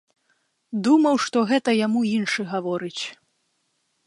[0.87, 3.03] Думаў, што гэта яму іншы гаворыць.